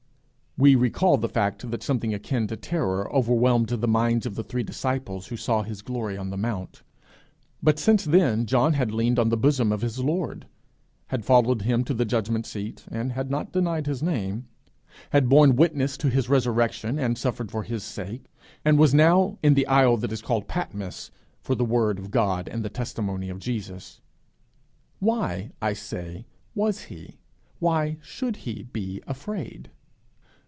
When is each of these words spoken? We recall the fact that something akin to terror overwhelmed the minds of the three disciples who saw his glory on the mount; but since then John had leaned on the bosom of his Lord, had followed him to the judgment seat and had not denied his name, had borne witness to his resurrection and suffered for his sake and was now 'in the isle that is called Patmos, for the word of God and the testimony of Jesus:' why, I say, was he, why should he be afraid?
We 0.57 0.75
recall 0.75 1.15
the 1.17 1.29
fact 1.29 1.71
that 1.71 1.81
something 1.81 2.13
akin 2.13 2.47
to 2.47 2.57
terror 2.57 3.09
overwhelmed 3.15 3.69
the 3.69 3.87
minds 3.87 4.25
of 4.25 4.35
the 4.35 4.43
three 4.43 4.63
disciples 4.63 5.27
who 5.27 5.37
saw 5.37 5.63
his 5.63 5.81
glory 5.81 6.17
on 6.17 6.29
the 6.29 6.35
mount; 6.35 6.83
but 7.63 7.79
since 7.79 8.03
then 8.03 8.45
John 8.45 8.73
had 8.73 8.91
leaned 8.91 9.17
on 9.17 9.29
the 9.29 9.37
bosom 9.37 9.71
of 9.71 9.79
his 9.79 9.99
Lord, 9.99 10.47
had 11.07 11.23
followed 11.23 11.61
him 11.61 11.85
to 11.85 11.93
the 11.93 12.03
judgment 12.03 12.45
seat 12.45 12.83
and 12.91 13.13
had 13.13 13.31
not 13.31 13.53
denied 13.53 13.87
his 13.87 14.03
name, 14.03 14.49
had 15.11 15.29
borne 15.29 15.55
witness 15.55 15.95
to 15.97 16.09
his 16.09 16.27
resurrection 16.27 16.99
and 16.99 17.17
suffered 17.17 17.49
for 17.49 17.63
his 17.63 17.81
sake 17.85 18.25
and 18.65 18.77
was 18.77 18.93
now 18.93 19.37
'in 19.41 19.53
the 19.53 19.65
isle 19.67 19.95
that 19.95 20.11
is 20.11 20.21
called 20.21 20.49
Patmos, 20.49 21.11
for 21.39 21.55
the 21.55 21.63
word 21.65 21.97
of 21.97 22.11
God 22.11 22.49
and 22.49 22.61
the 22.61 22.69
testimony 22.69 23.29
of 23.29 23.39
Jesus:' 23.39 24.01
why, 24.99 25.51
I 25.61 25.71
say, 25.71 26.25
was 26.53 26.81
he, 26.83 27.19
why 27.59 27.99
should 28.01 28.35
he 28.43 28.63
be 28.63 29.01
afraid? 29.07 29.71